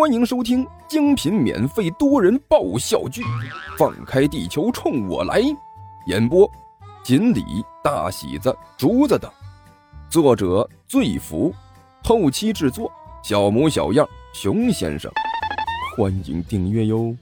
[0.00, 3.20] 欢迎收听精品免费多人爆笑剧
[3.76, 5.42] 《放开地球冲我来》，
[6.06, 6.50] 演播：
[7.04, 7.44] 锦鲤、
[7.84, 9.30] 大喜子、竹子等，
[10.08, 11.54] 作者：醉福，
[12.02, 12.90] 后期制作：
[13.22, 15.12] 小模小样、熊先生。
[15.94, 17.14] 欢迎订阅哟。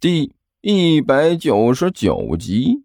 [0.00, 2.82] 第一百九十九集。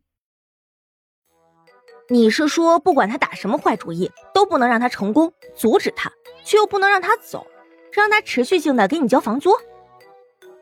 [2.09, 6.11] 你是说，不管他打什么坏主意，都不能让他成功，阻止他，
[6.43, 7.47] 却又不能让他走？
[7.95, 9.49] 让他持续性的给你交房租。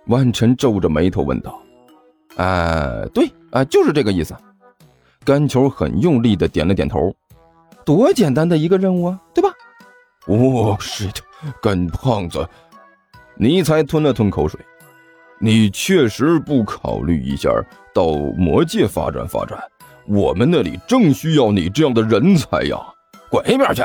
[0.07, 1.59] 万晨皱着眉头问道
[2.37, 4.35] ：“哎，对啊，就是这个意思。”
[5.25, 7.13] 甘球很用力的点了点头。
[7.85, 9.49] 多简单的一个任务啊，对吧？
[10.27, 11.21] 哦，是的，
[11.61, 12.47] 甘胖子，
[13.35, 14.59] 尼才吞了吞口水。
[15.39, 17.49] 你确实不考虑一下
[17.93, 19.57] 到魔界发展发展？
[20.05, 22.77] 我们那里正需要你这样的人才呀！
[23.29, 23.81] 滚一边去！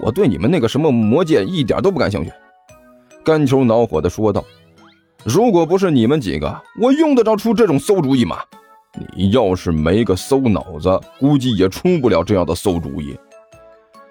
[0.00, 2.32] 我对你们那个什么魔界一点都不感兴趣。
[3.24, 4.44] 甘球恼火地说道
[5.24, 8.38] ：“如果不是你们几个，我用得着出这种馊主意吗？
[9.16, 13.16] 你要是没个馊脑子，估计也出不了这样的馊主意。”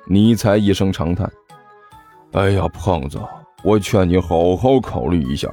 [0.08, 1.32] 尼才一声长叹
[2.34, 3.20] ：“哎呀，胖子，
[3.64, 5.48] 我劝你好好考虑一下，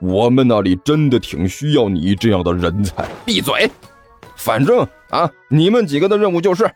[0.00, 3.70] 我们那里真的挺需要你这样的人才。”闭嘴！
[4.36, 6.68] 反正啊，你们几个的任务就是，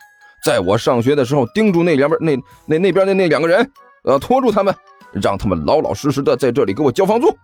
[0.43, 3.69] 在我上学的时候盯住那两边那那那边的那两个人，
[4.03, 4.73] 呃，拖住他们。
[5.11, 7.35] 让他们老老实实的在这里给我交房租。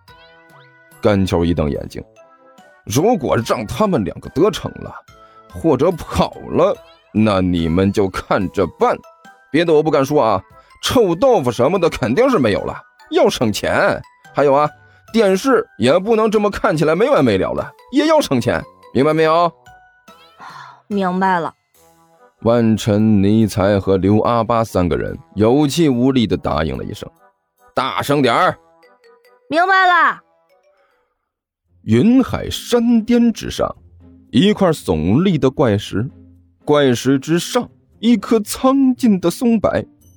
[1.02, 2.02] 甘球一瞪眼睛，
[2.84, 4.94] 如果让他们两个得逞了，
[5.52, 6.76] 或者跑了，
[7.12, 8.96] 那你们就看着办。
[9.50, 10.42] 别的我不敢说啊，
[10.82, 12.74] 臭豆腐什么的肯定是没有了。
[13.10, 14.00] 要省钱，
[14.34, 14.68] 还有啊，
[15.12, 19.52] 电视也不能这么看起来没完没了了，也要省钱，明白没有？
[20.86, 21.54] 明白了。
[22.42, 27.08] 万晨、尼才和刘阿巴三个人有气无力的答应了一声。
[27.74, 28.56] 大声点儿！
[29.50, 30.20] 明白了。
[31.82, 33.74] 云海山巅之上，
[34.30, 36.08] 一块耸立的怪石，
[36.64, 37.68] 怪石之上，
[37.98, 39.68] 一棵苍劲的松柏，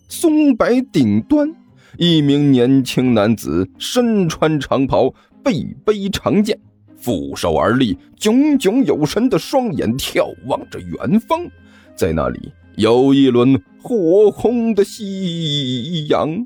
[0.08, 1.52] 松柏顶端，
[1.98, 5.12] 一名年轻男子身穿长袍，
[5.44, 6.60] 背背长剑，
[6.96, 11.50] 负手而立，炯炯有神的双眼眺望着远方，
[11.96, 16.46] 在那里有一轮火红的夕阳。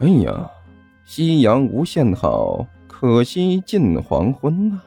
[0.00, 0.50] 哎呀，
[1.04, 4.80] 夕阳无限好，可惜近黄昏呐。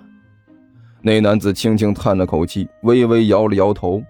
[1.02, 4.04] 那男子轻轻叹了口气，微微摇了摇头。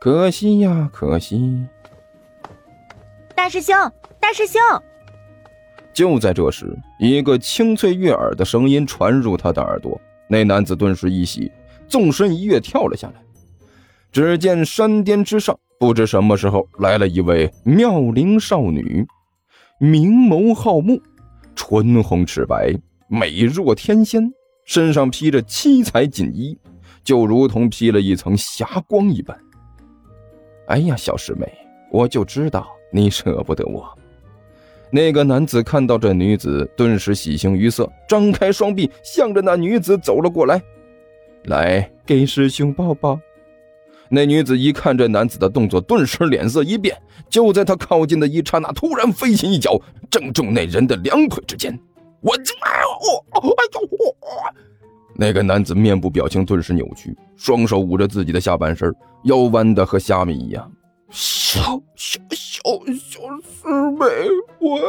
[0.00, 1.64] 可惜呀，可惜。
[3.36, 3.74] 大师兄，
[4.18, 4.60] 大师兄！
[5.92, 9.98] 就在这时，一个清脆悦耳的声音传入他的耳朵。
[10.26, 11.52] 那男子顿时一喜，
[11.86, 13.14] 纵身一跃，跳了下来。
[14.10, 19.06] 只见山巅之上，不知什么时候来了一位妙龄少女。
[19.78, 21.02] 明眸皓目，
[21.56, 22.72] 唇红齿白，
[23.08, 24.32] 美若天仙，
[24.64, 26.56] 身上披着七彩锦衣，
[27.02, 29.36] 就如同披了一层霞光一般。
[30.68, 31.52] 哎呀，小师妹，
[31.90, 33.86] 我就知道你舍不得我。
[34.90, 40.62] 那个男子看到这女子，顿时喜形于色，张开双臂，向着那女子走了过来。
[41.46, 43.18] 来，给师兄抱抱。
[44.14, 46.96] 那女子一看这男子的动作，顿时脸色一变。
[47.28, 51.78] 就在他靠近的一刹那，突然飞起一脚，正中那人的两腿之间。
[52.20, 53.40] 我，哎呦，哎
[53.74, 53.88] 呦！
[55.16, 58.94] 那个男子面部表情顿时扭曲，双手捂着自己的下半身，
[59.24, 60.70] 腰弯的和虾米一样。
[61.10, 61.60] 小
[61.94, 64.06] 小小小师妹，
[64.58, 64.80] 我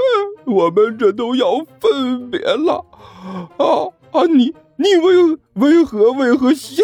[0.46, 2.84] 我们这都要分别了
[3.57, 4.25] 啊啊！
[4.25, 6.84] 你你为为何为何下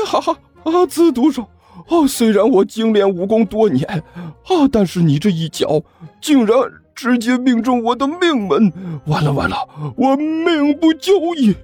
[0.63, 1.47] 啊此毒手？
[1.87, 5.81] 哦，虽然我精炼武功多年，啊，但是你这一脚
[6.21, 6.57] 竟然
[6.93, 8.71] 直接命中我的命门，
[9.05, 9.55] 完了完了，
[9.95, 11.55] 我命不久矣！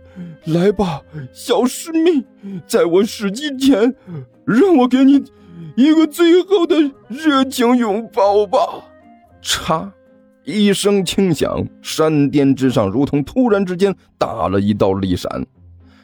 [0.45, 1.01] 来吧，
[1.33, 2.23] 小师妹，
[2.66, 3.94] 在我死之前，
[4.45, 5.23] 让我给你
[5.75, 6.75] 一个最后的
[7.07, 8.57] 热情拥抱吧！
[9.44, 9.91] 嚓，
[10.44, 15.46] 一声轻响，山巅之上如同突然之间打了一道利闪。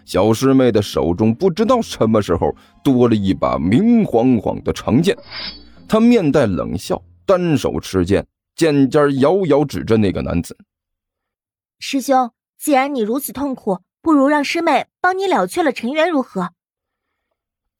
[0.05, 5.17] 小师妹的手中不知道什么时候多了一把明晃晃的长剑，
[5.87, 10.57] 她面带冷笑，单手持剑，剑尖遥遥指着那个男子。
[11.79, 16.49] 师兄，既然你如此痛苦，不如让师妹帮你了却了尘缘，如何？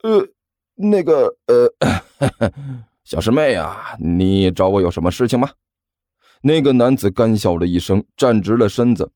[0.04, 0.28] 呃，
[0.76, 1.74] 那个，呃，
[3.04, 5.50] 小师妹啊，你找我有什么事情吗？
[6.42, 9.12] 那个男子干笑了一声，站直了身子。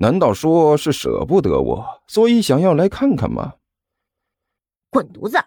[0.00, 3.54] 难道说是舍不得我，所以想要来看看吗？
[4.90, 5.38] 滚犊子！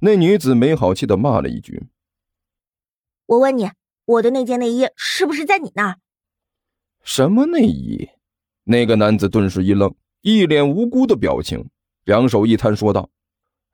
[0.00, 1.88] 那女子没好气的骂了一句。
[3.26, 3.70] 我问你，
[4.06, 5.98] 我的那件内衣是不是在你那儿？
[7.02, 8.08] 什么内衣？
[8.64, 11.68] 那个男子顿时一愣，一脸无辜的表情，
[12.04, 13.10] 两手一摊，说道：“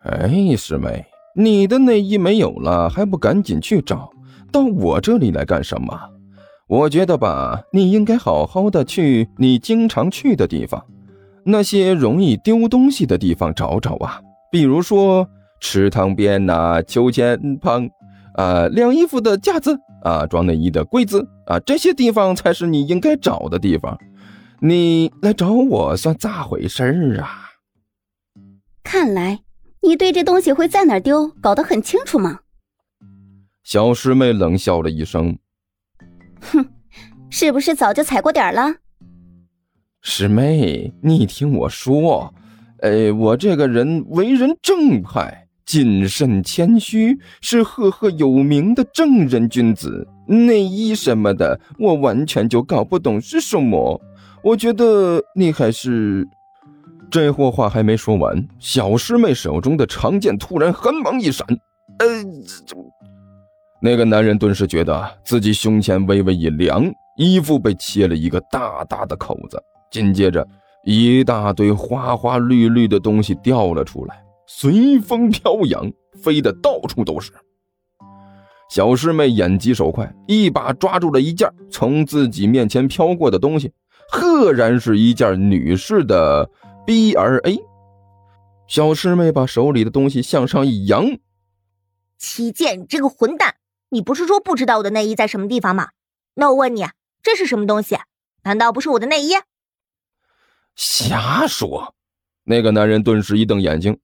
[0.02, 1.06] 哎，师妹，
[1.37, 4.11] 你的内衣没有了，还不赶紧去找？
[4.50, 6.18] 到我这里来干什么？
[6.69, 10.85] 我觉得吧，你应该好好的去你经常去的地方，
[11.44, 14.20] 那些容易丢东西的地方找找啊，
[14.53, 15.26] 比如说
[15.61, 17.88] 池塘边呐、秋千旁，
[18.35, 23.99] 啊，晾衣服的架子啊，装内衣的柜子啊，这些地方才是你应该找的地方。”
[24.61, 27.50] 你来找我算咋回事儿啊？
[28.82, 29.38] 看来
[29.82, 32.41] 你对这东西会在哪丢搞得很清楚嘛。
[33.62, 35.38] 小师妹冷笑了一声
[36.40, 36.67] ：“哼，
[37.31, 38.75] 是不是早就踩过点了？”
[40.00, 42.32] 师妹，你听我说，
[42.81, 50.06] 哎，我这个人为人正派、谨慎、谦虚，是赫赫有名的正人君子。
[50.26, 54.00] 内衣什么的，我完全就搞不懂是什么。
[54.43, 56.26] 我觉得你还是……
[57.11, 61.46] 这货话还没说完，小师妹手中的长剑突然寒芒一闪，
[61.99, 62.06] 呃，
[63.80, 66.84] 那个男人顿时觉得自己胸前微微一凉，
[67.16, 69.62] 衣服被切了一个大大的口子。
[69.90, 70.46] 紧接着，
[70.84, 75.90] 一大堆花花绿绿的东西掉了出来，随风飘扬，
[76.22, 77.32] 飞得到处都是。
[78.70, 83.72] 小师妹眼疾手快，一把抓住了一件从自己面前飘过的东西。
[84.10, 86.50] 赫然是一件女士的
[86.86, 87.58] B R A。
[88.66, 91.06] 小师妹把手里的东西向上一扬
[92.19, 93.54] ：“齐剑，你这个混蛋，
[93.90, 95.90] 你不是说不知道我的内衣在什么地方吗？
[96.35, 96.87] 那我问你，
[97.23, 97.99] 这是什么东西？
[98.43, 99.32] 难道不是我的内衣？”
[100.76, 101.94] 瞎说！
[102.44, 103.99] 那个男人顿时一瞪眼睛：“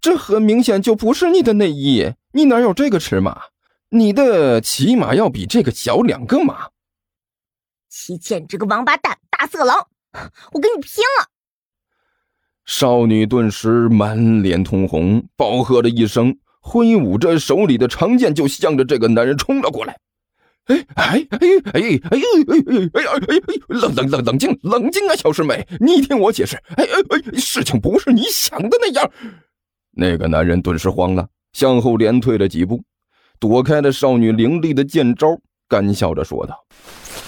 [0.00, 3.42] 这很明显就不是你的内衣，你哪有这个尺码？
[3.90, 6.70] 你的起码要比这个小两个码。”
[7.90, 9.88] 齐剑，这个王八蛋，大色狼，
[10.52, 11.28] 我跟你拼了！
[12.64, 19.98] 少女顿时满脸通红，暴喝了一声，挥舞着手里的长剑，就向着这个男人冲了过来。
[20.66, 21.38] 哎哎哎
[21.72, 23.54] 哎哎哎哎哎哎哎哎！
[23.66, 26.56] 冷冷冷冷静冷静啊，小师妹，你听我解释。
[26.76, 29.10] 哎哎哎，事情不是你想的那样。
[29.90, 32.80] 那个男人顿时慌了，向后连退了几步，
[33.40, 35.36] 躲开了少女凌厉的剑招，
[35.68, 36.56] 干笑着说道。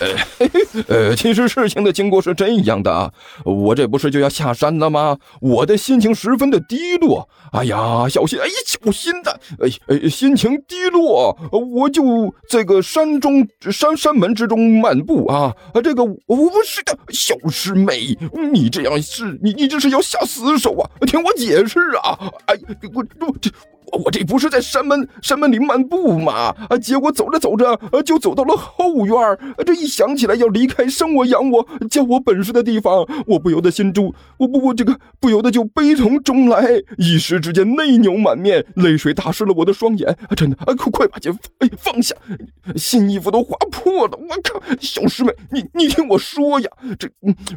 [0.00, 0.08] 呃，
[0.38, 3.12] 嘿嘿呃，其实事情的经过是这样的，
[3.44, 5.16] 我这不是就要下山了吗？
[5.40, 7.28] 我的心情十分的低落。
[7.52, 15.54] 哎呀，小心，哎，小心的，哎哎，心情低落，我就这个山中山山门之中漫步啊。
[15.82, 18.16] 这个我不是的，小师妹，
[18.52, 20.90] 你这样是，你你这是要下死手啊？
[21.06, 22.18] 听我解释啊！
[22.46, 22.56] 哎，
[22.92, 23.50] 我我这。
[23.94, 26.54] 我这不是在山门山门里漫步吗？
[26.68, 29.16] 啊，结果走着走着，呃，就走到了后院
[29.64, 36.66] 这一想起来要离开生我养我教我本事的地方，我不由得心中，我不我这个不由得就悲从中来，
[36.98, 40.16] 一时之间泪流满面，泪水打湿了我的双眼。
[40.36, 42.14] 真的，啊，快快把剑哎放下，
[42.76, 44.18] 新衣服都划破了。
[44.18, 47.08] 我靠，小师妹，你你听我说呀，这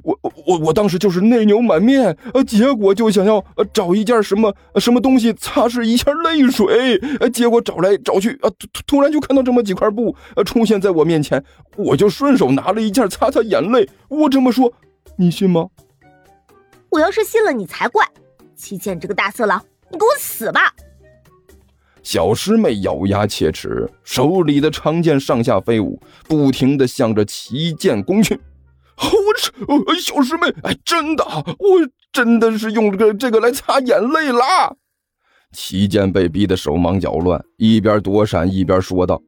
[0.04, 3.44] 我我我当时就是泪流满面，呃，结果就想要
[3.74, 6.27] 找一件什么什么东西擦拭一下泪。
[6.28, 7.00] 泪水，
[7.32, 11.44] 结果找来找去啊，突突然就看到这么几块布，呃，出现在我面前，
[11.76, 13.88] 我就顺手拿了一件擦擦眼泪。
[14.10, 14.72] 我这么说，
[15.18, 15.68] 你信吗？
[16.90, 18.06] 我要是信了，你才怪！
[18.56, 20.74] 七剑这个大色狼，你给我死吧！
[22.02, 28.40] 小师妹咬牙切齿，手里的长剑上下飞舞，不停的向着齐剑攻去。
[29.68, 34.78] 我这小师妹，哎，真的，我真的是用这个这个来擦眼泪了。
[35.54, 39.22] 齐剑被逼得手忙脚乱，一边躲闪一边说道：“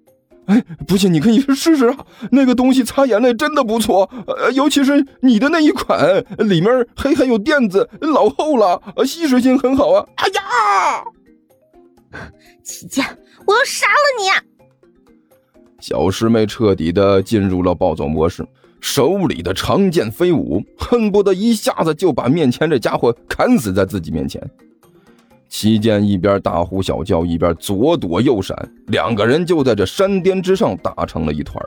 [0.47, 11.03] 哎，不信你可以试试啊，那个东西擦眼泪真的不错，呃，尤其是你的那一款，里面还还有垫子，老厚了，吸水性很好啊。”哎呀！
[12.63, 13.05] 齐剑，
[13.45, 14.29] 我要杀了你！
[15.79, 18.45] 小师妹彻底的进入了暴走模式，
[18.81, 24.41] 手里的长剑飞舞，恨不得一下子就把面前这家伙砍死在自己面前。
[25.50, 28.56] 齐剑一边大呼小叫，一边左躲右闪，
[28.88, 31.62] 两个人就在这山巅之上打成了一团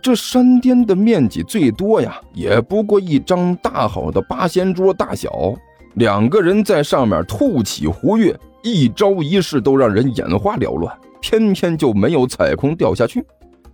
[0.00, 5.54] 这山巅的面积最多呀，也不过一张大好的八仙桌大小。
[5.94, 13.24] 两个人在上面兔起胡跃，一招一式都让人眼花缭乱，偏偏就没有踩空掉下去。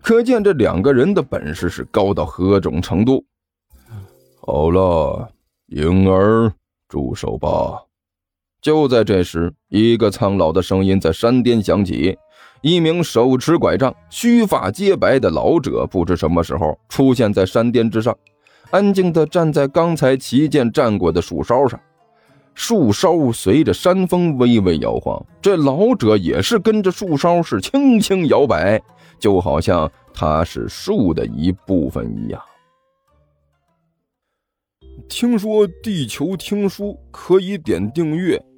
[0.01, 3.25] 可见这两个人的本事是高到何种程度。
[4.41, 5.29] 好了，
[5.67, 6.51] 婴儿，
[6.89, 7.83] 住手吧。
[8.65, 12.17] 就在这时，一个苍老的声音在山巅响起，
[12.63, 18.17] 一名手持拐杖、须发皆白的老者，不知什么时候出现在山巅之上，
[18.71, 21.79] 安静地站在刚才旗舰站过的树梢上。
[22.55, 28.81] 树梢随着山风微微摇晃，这老者也是跟着树梢是轻轻摇摆，
[29.19, 32.41] 就好像他是树的一部分一样。
[35.07, 38.43] 听说地球听书可以点订阅，